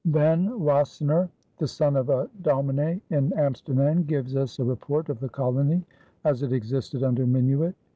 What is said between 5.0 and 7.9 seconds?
of the colony as it existed under Minuit.